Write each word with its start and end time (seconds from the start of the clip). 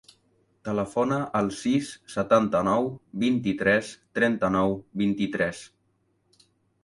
Telefona 0.67 1.17
al 1.39 1.49
sis, 1.57 1.89
setanta-nou, 2.13 2.89
vint-i-tres, 3.23 3.91
trenta-nou, 4.21 4.75
vint-i-tres. 5.03 5.61